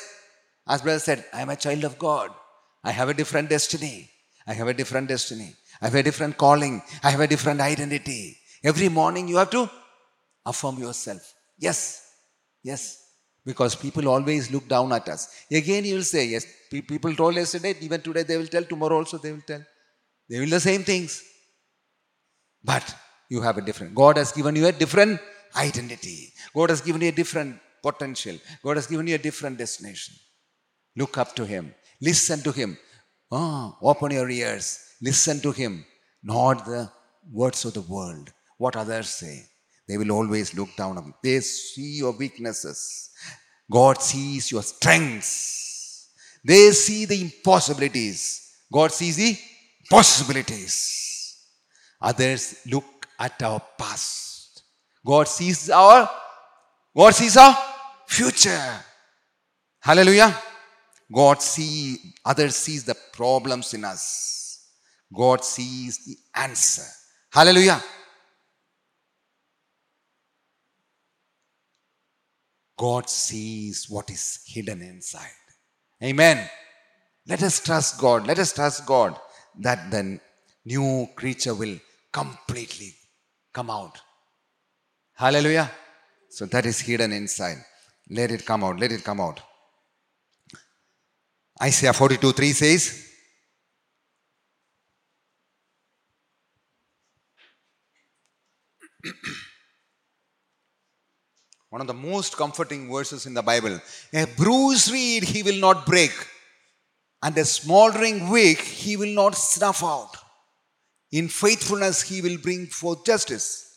[0.67, 2.31] as brother said, I am a child of God.
[2.83, 4.09] I have a different destiny.
[4.45, 5.55] I have a different destiny.
[5.81, 6.81] I have a different calling.
[7.03, 8.37] I have a different identity.
[8.63, 9.69] Every morning you have to
[10.45, 11.33] affirm yourself.
[11.57, 12.07] Yes,
[12.63, 12.97] yes.
[13.43, 15.45] Because people always look down at us.
[15.51, 19.17] Again, you will say, yes, people told yesterday, even today they will tell, tomorrow also
[19.17, 19.63] they will tell.
[20.29, 21.23] They will the same things.
[22.63, 22.95] But
[23.29, 23.95] you have a different.
[23.95, 25.19] God has given you a different
[25.55, 26.33] identity.
[26.55, 28.37] God has given you a different potential.
[28.63, 30.15] God has given you a different destination.
[30.95, 31.73] Look up to Him.
[32.01, 32.77] Listen to Him.
[33.31, 34.79] Oh, open your ears.
[35.01, 35.85] Listen to Him.
[36.23, 36.91] Not the
[37.31, 39.45] words of the world, what others say.
[39.87, 41.13] They will always look down on you.
[41.23, 43.09] They see your weaknesses.
[43.69, 46.09] God sees your strengths.
[46.43, 48.51] They see the impossibilities.
[48.71, 49.37] God sees the
[49.89, 51.37] possibilities.
[52.01, 54.30] Others look at our past
[55.05, 56.09] God sees our
[56.95, 57.57] God sees our
[58.07, 58.79] future.
[59.79, 60.35] Hallelujah.
[61.11, 64.67] God see others sees the problems in us.
[65.13, 66.87] God sees the answer.
[67.31, 67.81] Hallelujah.
[72.77, 75.29] God sees what is hidden inside.
[76.03, 76.49] Amen.
[77.27, 78.25] Let us trust God.
[78.25, 79.15] Let us trust God
[79.59, 80.19] that the
[80.65, 81.77] new creature will
[82.11, 82.95] completely
[83.53, 83.99] come out
[85.21, 85.69] Hallelujah.
[86.29, 87.57] So that is hidden inside.
[88.09, 88.79] Let it come out.
[88.79, 89.39] Let it come out.
[91.61, 93.07] Isaiah 42 3 says,
[101.69, 103.79] One of the most comforting verses in the Bible.
[104.11, 106.13] A bruised reed he will not break,
[107.21, 110.17] and a smoldering wick he will not snuff out.
[111.11, 113.70] In faithfulness he will bring forth justice.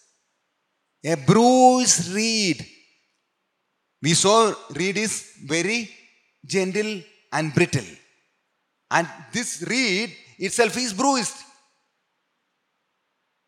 [1.04, 2.66] A bruised reed
[4.04, 5.90] We saw reed is very
[6.44, 7.00] gentle
[7.32, 7.90] and brittle.
[8.90, 11.38] And this reed itself is bruised.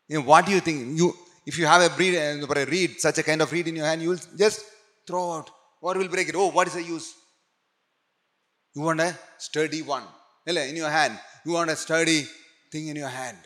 [0.09, 0.97] You know, what do you think?
[0.97, 1.13] You,
[1.45, 3.85] if you have a, breed, uh, a reed, such a kind of reed in your
[3.85, 4.65] hand, you will just
[5.05, 5.51] throw out.
[5.79, 6.35] What will break it?
[6.35, 7.13] Oh, what is the use?
[8.73, 10.03] You want a sturdy one
[10.47, 11.19] in your hand.
[11.45, 12.25] You want a sturdy
[12.71, 13.37] thing in your hand.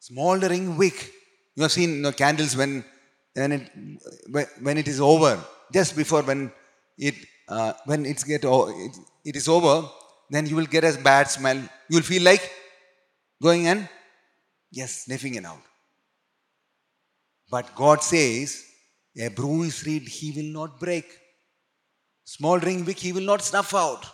[0.00, 1.10] Smoldering wick.
[1.56, 2.84] You have seen know, candles when,
[3.34, 6.52] when, it, when it is over, just before when
[6.98, 7.14] it
[7.48, 9.88] uh, when it's get it, it is over,
[10.30, 11.56] then you will get a bad smell.
[11.56, 12.50] You will feel like
[13.42, 13.88] going and
[14.70, 15.60] yes, sniffing it out.
[17.50, 18.64] But God says,
[19.18, 21.06] a bruised reed he will not break.
[22.24, 24.06] Smoldering wick he will not snuff out.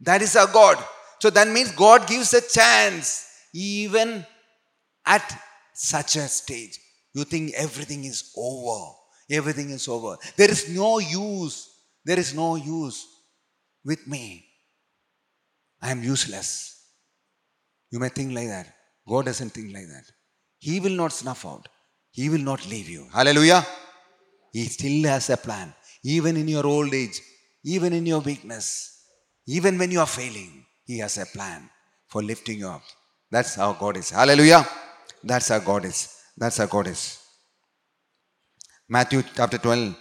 [0.00, 0.76] That is our God.
[1.20, 4.26] So that means God gives a chance even
[5.06, 5.42] at
[5.78, 6.78] such a stage.
[7.14, 8.94] You think everything is over.
[9.30, 10.16] Everything is over.
[10.36, 11.68] There is no use.
[12.04, 13.06] There is no use
[13.84, 14.44] with me.
[15.80, 16.84] I am useless.
[17.90, 18.74] You may think like that.
[19.08, 20.04] God doesn't think like that.
[20.58, 21.68] He will not snuff out.
[22.10, 23.06] He will not leave you.
[23.12, 23.64] Hallelujah.
[24.52, 25.72] He still has a plan.
[26.02, 27.20] Even in your old age,
[27.64, 29.04] even in your weakness,
[29.46, 31.70] even when you are failing, He has a plan
[32.08, 32.82] for lifting you up.
[33.30, 34.10] That's how God is.
[34.10, 34.66] Hallelujah.
[35.22, 36.14] That's our God is.
[36.36, 37.18] That's our God is.
[38.88, 39.96] Matthew chapter 12,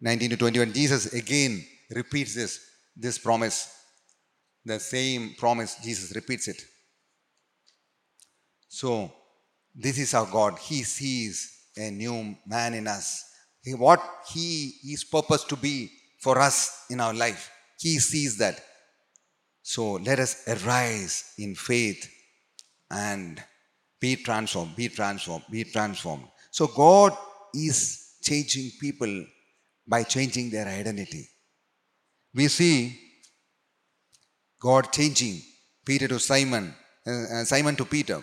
[0.00, 0.72] 19 to 21.
[0.72, 2.60] Jesus again repeats this,
[2.96, 3.74] this promise.
[4.64, 6.62] The same promise, Jesus repeats it.
[8.68, 9.10] So,
[9.74, 10.58] this is our God.
[10.58, 13.24] He sees a new man in us.
[13.76, 14.02] What
[14.32, 17.50] He is purposed to be for us in our life.
[17.78, 18.60] He sees that.
[19.62, 22.10] So let us arise in faith
[22.90, 23.42] and
[24.00, 26.24] be transformed, be transformed, be transformed.
[26.50, 27.16] So God
[27.54, 29.24] is changing people
[29.86, 31.28] by changing their identity.
[32.34, 32.98] We see
[34.60, 35.40] God changing
[35.84, 36.74] Peter to Simon,
[37.06, 38.22] uh, uh Simon to Peter.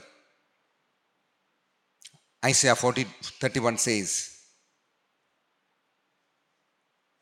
[2.44, 3.06] Isaiah 40,
[3.40, 4.30] 31 says,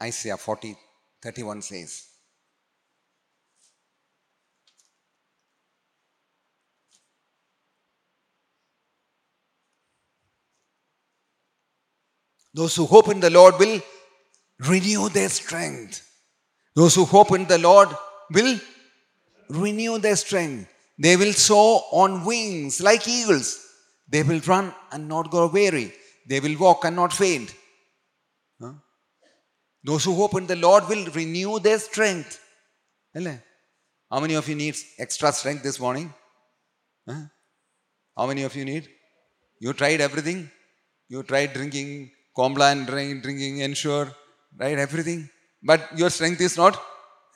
[0.02, 0.76] Isaiah 40,
[1.22, 2.13] 31 says,
[12.54, 13.82] Those who hope in the Lord will
[14.68, 16.08] renew their strength.
[16.76, 17.90] Those who hope in the Lord
[18.32, 18.60] will
[19.50, 20.70] renew their strength.
[20.98, 23.60] They will soar on wings like eagles.
[24.08, 25.94] They will run and not grow weary.
[26.28, 27.54] They will walk and not faint.
[28.62, 28.74] Huh?
[29.84, 32.40] Those who hope in the Lord will renew their strength.
[33.14, 36.14] How many of you need extra strength this morning?
[37.08, 37.24] Huh?
[38.16, 38.88] How many of you need?
[39.60, 40.50] You tried everything?
[41.10, 44.12] You tried drinking Complan, drink, drinking, ensure,
[44.58, 44.78] right?
[44.78, 45.30] Everything.
[45.62, 46.82] But your strength is not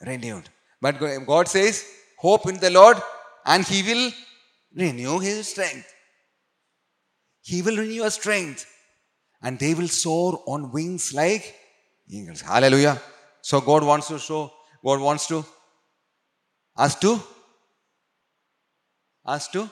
[0.04, 0.48] renewed.
[0.80, 1.84] But God says,
[2.18, 2.96] hope in the Lord
[3.46, 4.10] and He will
[4.74, 5.92] renew His strength.
[7.42, 8.66] He will renew your strength.
[9.40, 11.54] And they will soar on wings like
[12.08, 12.40] eagles.
[12.40, 13.00] Hallelujah.
[13.40, 14.52] So God wants to show,
[14.84, 15.44] God wants to,
[16.76, 17.20] us to,
[19.24, 19.70] us to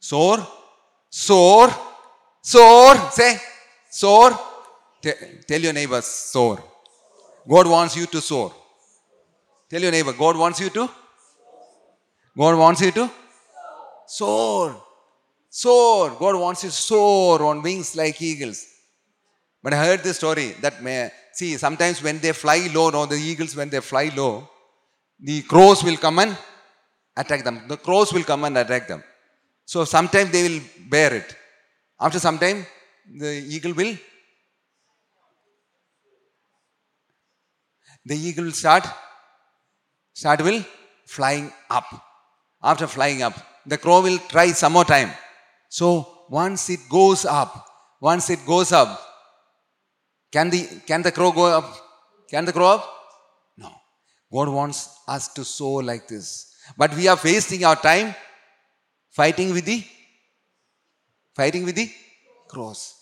[0.00, 0.46] soar,
[1.08, 1.68] soar,
[2.42, 2.96] soar.
[3.12, 3.38] Say,
[4.00, 4.30] Soar.
[5.48, 6.62] tell your neighbor, soar.
[7.52, 8.52] God wants you to soar.
[9.68, 10.88] Tell your neighbor, God wants you to?
[12.36, 13.10] God wants you to?
[14.06, 14.80] Soar.
[15.50, 16.10] Soar.
[16.10, 18.64] God wants you to soar on wings like eagles.
[19.64, 23.16] But I heard this story that may see sometimes when they fly low, no, the
[23.16, 24.48] eagles when they fly low,
[25.18, 26.38] the crows will come and
[27.16, 27.62] attack them.
[27.66, 29.02] The crows will come and attack them.
[29.64, 31.36] So sometimes they will bear it.
[32.00, 32.64] After some time,
[33.16, 33.96] the eagle will?
[38.04, 38.86] The eagle will start?
[40.12, 40.64] Start will?
[41.06, 41.86] Flying up.
[42.62, 45.10] After flying up the crow will try some more time.
[45.68, 47.66] So once it goes up
[48.00, 49.00] once it goes up
[50.30, 51.68] can the can the crow go up?
[52.30, 52.84] Can the crow up?
[53.56, 53.72] No.
[54.30, 56.52] God wants us to soar like this.
[56.76, 58.14] But we are wasting our time
[59.10, 59.82] fighting with the
[61.34, 61.90] fighting with the
[62.46, 62.97] crows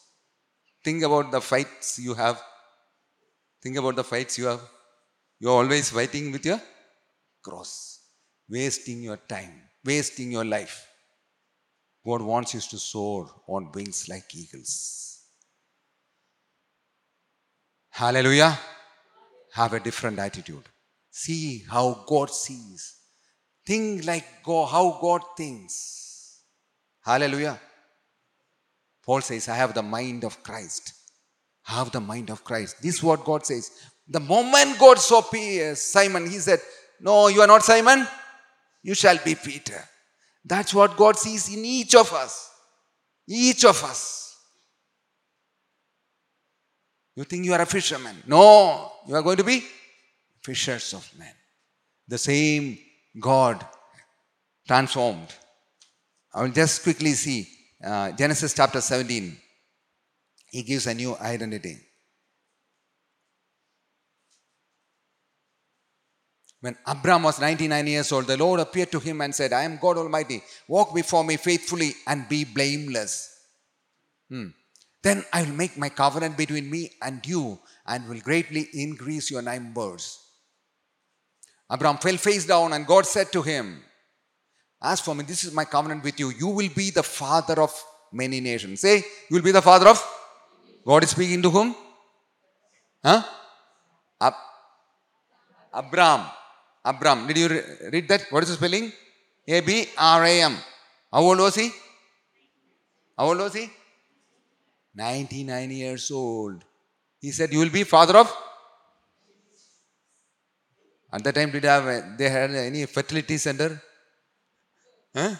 [0.86, 2.40] Think about the fights you have.
[3.60, 4.60] Think about the fights you have.
[5.40, 6.60] You're always fighting with your
[7.42, 7.72] cross,
[8.48, 10.86] wasting your time, wasting your life.
[12.06, 14.74] God wants you to soar on wings like eagles.
[17.90, 18.56] Hallelujah.
[19.54, 20.68] Have a different attitude.
[21.10, 22.94] See how God sees.
[23.66, 26.42] Think like God, how God thinks.
[27.04, 27.58] Hallelujah.
[29.06, 30.92] Paul says, I have the mind of Christ.
[31.64, 32.82] have the mind of Christ.
[32.82, 33.70] This is what God says.
[34.08, 36.60] The moment God saw uh, Simon, he said,
[37.00, 38.06] No, you are not Simon.
[38.82, 39.82] You shall be Peter.
[40.44, 42.50] That's what God sees in each of us.
[43.28, 44.36] Each of us.
[47.16, 48.16] You think you are a fisherman?
[48.26, 49.64] No, you are going to be
[50.42, 51.32] fishers of men.
[52.06, 52.78] The same
[53.18, 53.64] God
[54.66, 55.34] transformed.
[56.34, 57.48] I will just quickly see
[57.86, 59.36] uh, Genesis chapter 17.
[60.50, 61.78] He gives a new identity.
[66.60, 69.78] When Abraham was 99 years old, the Lord appeared to him and said, I am
[69.80, 70.42] God Almighty.
[70.66, 73.32] Walk before me faithfully and be blameless.
[74.28, 74.48] Hmm.
[75.02, 79.42] Then I will make my covenant between me and you and will greatly increase your
[79.42, 80.18] numbers.
[81.72, 83.82] Abraham fell face down and God said to him,
[84.82, 86.30] As for me, this is my covenant with you.
[86.30, 87.72] You will be the father of
[88.12, 88.80] many nations.
[88.80, 88.98] Say,
[89.28, 90.04] you will be the father of?
[90.86, 91.74] God is speaking to whom?
[93.04, 93.22] Huh?
[94.20, 94.34] Ab-
[95.74, 96.26] Abraham.
[96.84, 97.26] Abram.
[97.26, 97.62] Did you re-
[97.92, 98.26] read that?
[98.30, 98.92] What is the spelling?
[99.48, 100.56] A B R A M.
[101.12, 101.70] How old was he?
[103.18, 103.70] How old was he?
[104.94, 106.64] 99 years old.
[107.20, 108.34] He said, You will be father of?
[111.12, 113.82] At that time, did have they had any fertility center?
[115.16, 115.34] Huh?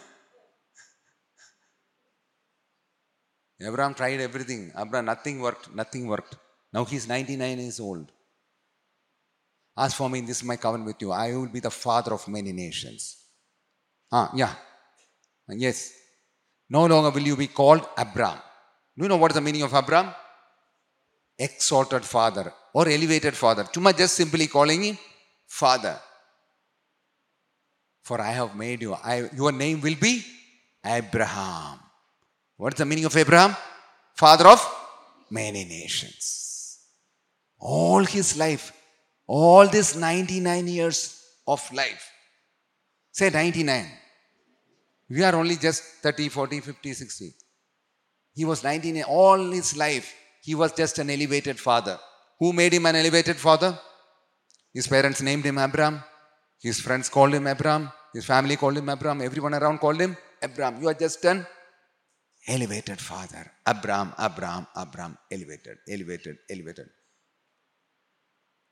[3.60, 4.72] Abraham tried everything.
[4.76, 5.74] Abraham, nothing worked.
[5.74, 6.36] Nothing worked.
[6.72, 8.10] Now he's 99 years old.
[9.76, 11.12] As for me, this is my covenant with you.
[11.12, 13.16] I will be the father of many nations.
[14.10, 14.54] Ah, yeah.
[15.48, 15.92] Yes.
[16.70, 18.38] No longer will you be called Abram.
[18.96, 20.14] Do you know what is the meaning of Abram?
[21.38, 23.64] Exalted father or elevated father.
[23.64, 24.98] Tuma just simply calling him
[25.46, 26.00] father.
[28.06, 28.94] For I have made you.
[28.94, 30.24] I, your name will be
[30.84, 31.80] Abraham.
[32.56, 33.56] What is the meaning of Abraham?
[34.14, 34.60] Father of
[35.28, 36.78] many nations.
[37.58, 38.72] All his life,
[39.26, 42.08] all these 99 years of life.
[43.10, 43.90] Say 99.
[45.10, 47.34] We are only just 30, 40, 50, 60.
[48.34, 51.98] He was 19, all his life, he was just an elevated father.
[52.38, 53.76] Who made him an elevated father?
[54.72, 56.04] His parents named him Abram.
[56.60, 57.90] His friends called him Abram.
[58.12, 59.20] His family called him Abram.
[59.22, 60.80] Everyone around called him Abram.
[60.80, 61.46] You are just an
[62.46, 63.50] elevated father.
[63.66, 66.88] Abram, Abram, Abram, elevated, elevated, elevated.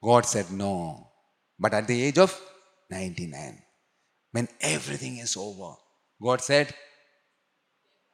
[0.02, 1.08] God said no.
[1.58, 2.38] But at the age of
[2.90, 3.62] 99,
[4.32, 5.74] when everything is over,
[6.22, 6.74] God said,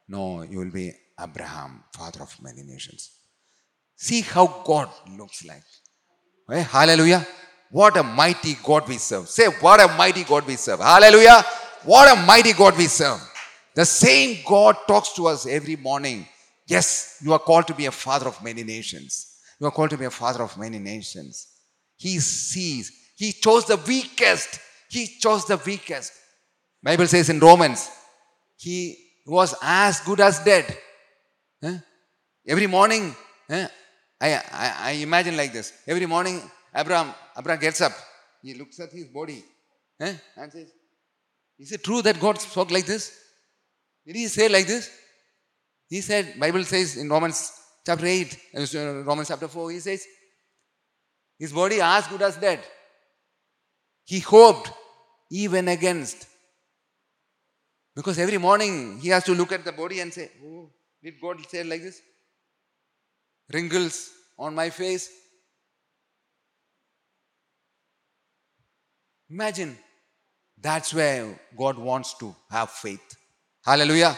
[0.07, 3.11] No, you will be Abraham, father of many nations.
[3.95, 5.63] See how God looks like.
[6.47, 6.65] Right?
[6.65, 7.25] Hallelujah.
[7.71, 9.29] What a mighty God we serve.
[9.29, 10.81] Say, what a mighty God we serve.
[10.81, 11.43] Hallelujah.
[11.83, 13.19] What a mighty God we serve.
[13.73, 16.27] The same God talks to us every morning.
[16.67, 19.37] Yes, you are called to be a father of many nations.
[19.59, 21.47] You are called to be a father of many nations.
[21.97, 22.91] He sees.
[23.15, 24.59] He chose the weakest.
[24.89, 26.11] He chose the weakest.
[26.83, 27.89] Bible says in Romans,
[28.57, 30.77] he was as good as dead.
[31.63, 31.77] Huh?
[32.45, 33.15] Every morning,
[33.49, 33.67] huh?
[34.19, 35.71] I, I, I imagine like this.
[35.87, 36.41] Every morning,
[36.75, 37.91] Abraham, Abraham gets up.
[38.41, 39.43] He looks at his body
[40.01, 40.13] huh?
[40.37, 40.71] and says,
[41.59, 43.17] Is it true that God spoke like this?
[44.05, 44.89] Did he say like this?
[45.89, 47.51] He said, Bible says in Romans
[47.85, 50.05] chapter 8, uh, Romans chapter 4, he says,
[51.41, 52.59] his body as good as dead.
[54.05, 54.71] He hoped
[55.31, 56.27] even against.
[57.95, 60.69] Because every morning he has to look at the body and say, Oh,
[61.03, 61.99] did God say like this?
[63.51, 65.09] Wrinkles on my face.
[69.31, 69.77] Imagine
[70.59, 73.15] that's where God wants to have faith.
[73.65, 74.17] Hallelujah.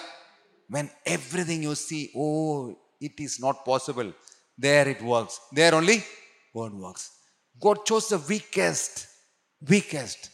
[0.70, 4.11] When everything you see, oh, it is not possible.
[4.57, 5.39] There it works.
[5.51, 6.03] There only
[6.55, 7.11] God works.
[7.61, 9.07] God chose the weakest,
[9.68, 10.32] weakest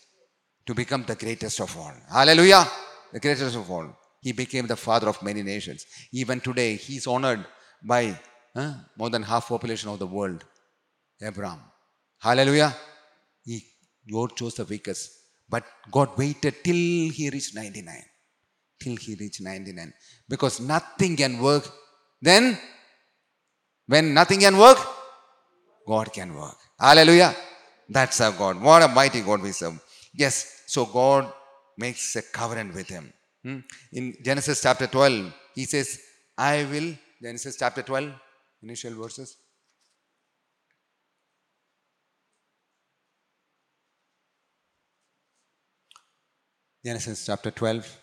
[0.65, 1.93] to become the greatest of all.
[2.11, 2.65] Hallelujah.
[3.11, 3.87] The greatest of all.
[4.21, 5.85] He became the father of many nations.
[6.11, 7.45] Even today, he is honored
[7.83, 8.17] by
[8.55, 10.43] huh, more than half population of the world.
[11.21, 11.59] Abraham.
[12.19, 12.75] Hallelujah.
[14.11, 15.11] God chose the weakest.
[15.49, 18.03] But God waited till he reached 99.
[18.79, 19.93] Till he reached 99.
[20.27, 21.67] Because nothing can work.
[22.21, 22.57] Then,
[23.87, 24.77] when nothing can work,
[25.87, 26.57] God can work.
[26.79, 27.35] Hallelujah.
[27.89, 28.61] That's our God.
[28.61, 29.79] What a mighty God we serve.
[30.13, 31.31] Yes, so God
[31.77, 33.11] makes a covenant with him.
[33.43, 33.59] Hmm?
[33.93, 35.99] In Genesis chapter 12, he says,
[36.37, 38.11] I will, Genesis chapter 12,
[38.63, 39.37] initial verses.
[46.83, 47.99] Genesis chapter 12.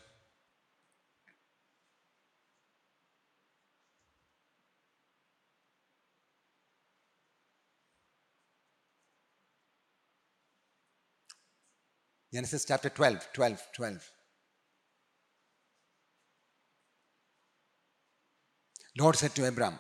[12.33, 14.11] Genesis chapter 12, 12, 12.
[18.99, 19.79] Lord said to Abram,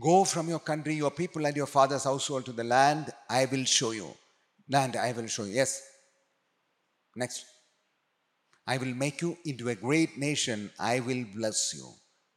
[0.00, 3.64] Go from your country, your people, and your father's household to the land I will
[3.64, 4.06] show you.
[4.68, 5.54] Land I will show you.
[5.54, 5.82] Yes.
[7.16, 7.44] Next.
[8.66, 10.70] I will make you into a great nation.
[10.78, 11.88] I will bless you.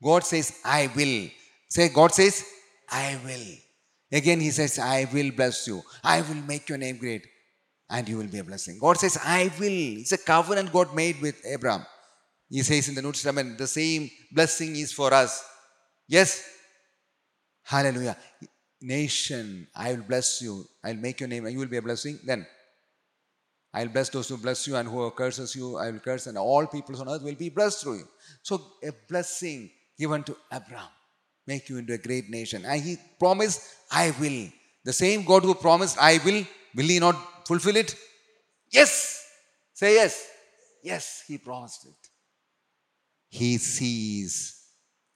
[0.04, 1.30] God says, I will.
[1.70, 2.46] Say, God says,
[2.90, 3.46] I will.
[4.12, 5.82] Again, He says, I will bless you.
[6.04, 7.26] I will make your name great.
[7.90, 8.80] And you will be a blessing.
[8.80, 10.00] God says, I will.
[10.00, 11.86] It's a covenant God made with Abraham.
[12.50, 15.44] He says in the New Testament, the same blessing is for us.
[16.08, 16.44] Yes?
[17.64, 18.18] Hallelujah.
[18.82, 20.66] Nation, I will bless you.
[20.84, 22.20] I'll make your name, and you will be a blessing.
[22.26, 22.46] Then
[23.74, 26.68] I'll bless those who bless you, and who curses you, I will curse, and all
[26.68, 28.08] peoples on earth will be blessed through you.
[28.42, 30.90] So, a blessing given to Abraham,
[31.48, 32.66] make you into a great nation.
[32.66, 33.62] And he promised,
[33.92, 34.50] I will.
[34.86, 36.46] The same God who promised, I will,
[36.76, 37.96] will he not fulfill it?
[38.70, 39.26] Yes.
[39.74, 40.28] Say yes.
[40.84, 42.10] Yes, he promised it.
[43.30, 44.62] He sees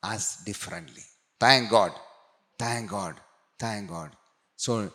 [0.01, 1.03] us differently.
[1.39, 1.91] Thank God.
[2.57, 3.15] Thank God.
[3.59, 4.11] Thank God.
[4.55, 4.91] So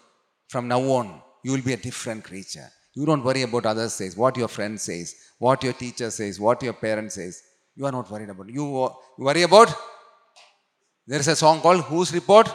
[0.49, 2.69] from now on, you will be a different creature.
[2.95, 6.63] You don't worry about others says, what your friend says, what your teacher says, what
[6.63, 7.43] your parent says.
[7.75, 8.49] You are not worried about.
[8.49, 8.65] You,
[9.19, 9.75] you worry about.
[11.07, 12.55] There is a song called Whose Report?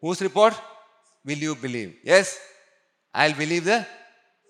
[0.00, 0.54] Whose report?
[1.24, 1.96] Will you believe?
[2.04, 2.38] Yes?
[3.12, 3.86] I'll believe the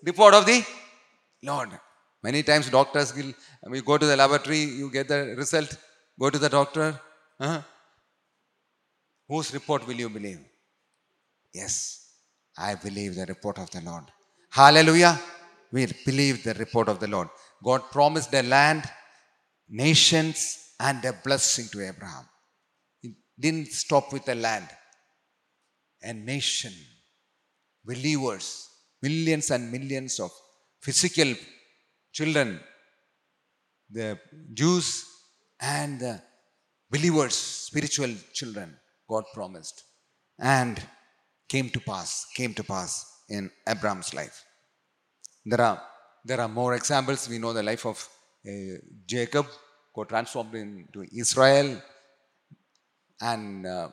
[0.05, 0.63] report of the
[1.43, 1.69] Lord.
[2.23, 3.33] Many times doctors will,
[3.67, 5.75] we go to the laboratory, you get the result,
[6.19, 6.99] go to the doctor.
[7.39, 7.61] Huh?
[9.27, 10.39] Whose report will you believe?
[11.53, 12.09] Yes,
[12.57, 14.03] I believe the report of the Lord.
[14.51, 15.17] Hallelujah.
[15.71, 17.29] We believe the report of the Lord.
[17.63, 18.83] God promised a land,
[19.69, 22.25] nations, and a blessing to Abraham.
[23.01, 24.67] It didn't stop with the land.
[26.03, 26.73] A nation,
[27.85, 28.67] believers,
[29.01, 30.31] millions and millions of
[30.81, 31.33] physical
[32.11, 32.59] children,
[33.89, 34.19] the
[34.53, 35.05] Jews
[35.61, 36.21] and the
[36.89, 38.75] believers, spiritual children,
[39.07, 39.83] God promised.
[40.39, 40.77] And
[41.47, 44.37] came to pass, came to pass in Abraham's life.
[45.45, 45.81] There are,
[46.23, 47.27] there are more examples.
[47.29, 47.97] We know the life of
[48.47, 49.47] uh, Jacob,
[49.95, 51.81] got transformed into Israel,
[53.21, 53.89] and uh,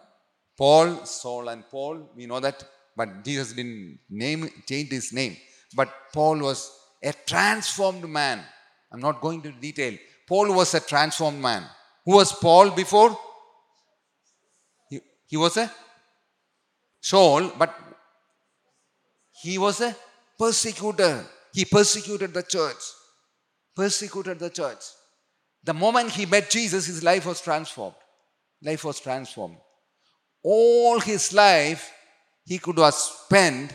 [0.57, 2.65] Paul, Saul and Paul, we know that,
[2.97, 5.37] but Jesus didn't name, change his name.
[5.75, 6.61] But Paul was
[7.03, 8.43] a transformed man.
[8.91, 9.95] I'm not going to detail.
[10.27, 11.65] Paul was a transformed man.
[12.05, 13.17] Who was Paul before?
[14.91, 15.71] He, he was a
[17.01, 17.75] Saul, but
[19.43, 19.95] he was a
[20.39, 21.25] persecutor.
[21.53, 22.83] He persecuted the church.
[23.75, 24.83] Persecuted the church.
[25.65, 27.97] The moment he met Jesus, his life was transformed.
[28.63, 29.59] Life was transformed.
[30.43, 31.91] All his life,
[32.45, 33.75] he could have spent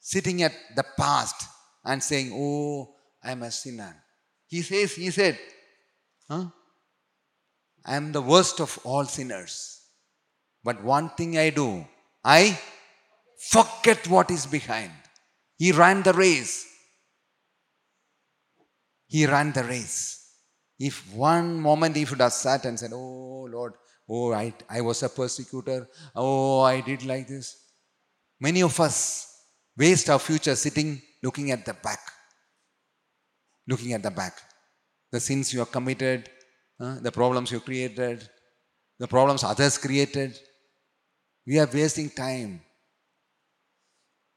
[0.00, 1.48] sitting at the past
[1.84, 3.96] and saying, Oh, I'm a sinner.
[4.46, 5.38] He says, he said,
[6.28, 6.46] huh?
[7.84, 9.80] I am the worst of all sinners.
[10.62, 11.86] But one thing I do,
[12.22, 12.58] I
[13.50, 14.92] forget what is behind.
[15.56, 16.66] He ran the race.
[19.06, 20.20] He ran the race.
[20.78, 23.74] If one moment he would have sat and said, Oh Lord,
[24.08, 25.88] oh, I, I was a persecutor.
[26.14, 27.56] Oh, I did like this.
[28.40, 29.26] Many of us
[29.76, 32.00] waste our future sitting looking at the back.
[33.68, 34.36] Looking at the back.
[35.12, 36.28] The sins you have committed,
[36.80, 38.28] uh, the problems you created,
[38.98, 40.36] the problems others created.
[41.46, 42.60] We are wasting time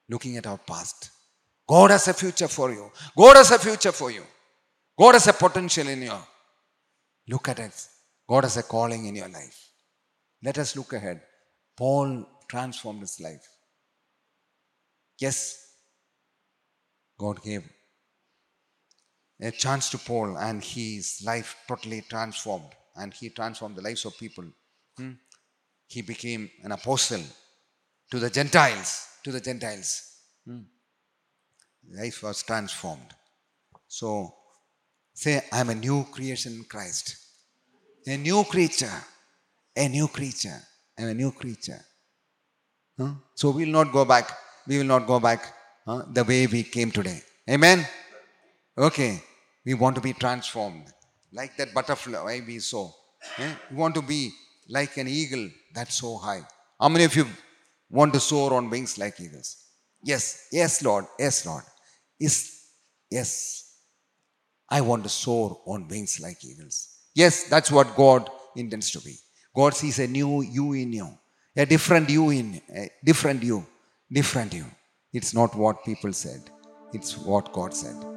[0.10, 1.12] looking at our past.
[1.68, 2.92] God has a future for you.
[3.18, 4.24] God has a future for you.
[4.98, 6.18] God has a potential in you.
[7.28, 7.88] Look at it.
[8.28, 9.70] God has a calling in your life.
[10.44, 11.22] Let us look ahead.
[11.76, 13.48] Paul transformed his life.
[15.20, 15.68] Yes,
[17.18, 17.64] God gave
[19.42, 24.18] a chance to Paul, and his life totally transformed, and he transformed the lives of
[24.18, 24.46] people.
[24.98, 25.12] Hmm?
[25.88, 27.22] He became an apostle
[28.12, 29.90] to the Gentiles, to the Gentiles.
[30.46, 30.62] Hmm?
[32.00, 33.12] Life was transformed.
[33.88, 34.34] So,
[35.14, 37.18] say, I'm a new creation in Christ.
[38.08, 39.00] A new creature.
[39.76, 40.60] A new creature.
[40.98, 41.82] I'm a new creature.
[42.98, 43.16] Huh?
[43.36, 44.32] So, we will not go back.
[44.66, 45.54] We will not go back
[45.86, 47.22] huh, the way we came today.
[47.50, 47.86] Amen?
[48.78, 49.22] Okay.
[49.66, 50.86] We want to be transformed.
[51.34, 52.90] Like that butterfly we saw.
[53.40, 53.54] Eh?
[53.72, 54.32] We want to be
[54.70, 56.44] like an eagle that's so high.
[56.80, 57.28] How many of you
[57.90, 59.64] want to soar on wings like eagles?
[60.04, 61.64] Yes, yes, Lord, yes, Lord.
[62.20, 62.64] Is
[63.10, 63.64] yes.
[64.70, 66.90] I want to soar on wings like eagles.
[67.16, 69.16] Yes, that's what God intends to be.
[69.56, 71.10] God sees a new you in you,
[71.56, 73.66] a different you in a different you,
[74.12, 74.66] different you.
[75.14, 76.42] It's not what people said,
[76.94, 78.17] it's what God said.